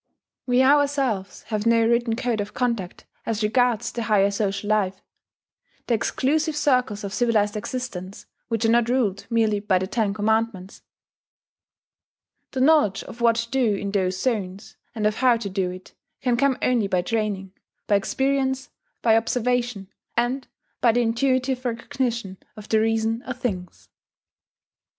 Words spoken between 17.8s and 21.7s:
by experience, by observation, and by the intuitive